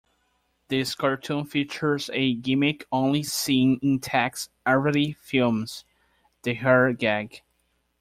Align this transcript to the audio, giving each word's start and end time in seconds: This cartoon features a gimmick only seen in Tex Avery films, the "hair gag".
This 0.69 0.95
cartoon 0.95 1.45
features 1.45 2.09
a 2.11 2.33
gimmick 2.33 2.87
only 2.91 3.21
seen 3.21 3.77
in 3.83 3.99
Tex 3.99 4.49
Avery 4.65 5.11
films, 5.19 5.85
the 6.41 6.55
"hair 6.55 6.91
gag". 6.93 7.43